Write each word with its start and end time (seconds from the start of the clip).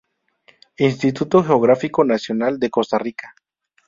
Instituto 0.79 1.43
Geográfico 1.43 2.03
Nacional 2.03 2.57
de 2.57 2.71
Costa 2.71 2.97
Rica. 2.97 3.35